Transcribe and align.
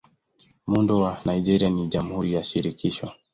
Muundo 0.67 0.99
wa 0.99 1.21
Nigeria 1.25 1.69
ni 1.69 1.87
Jamhuri 1.87 2.33
ya 2.33 2.43
Shirikisho. 2.43 3.11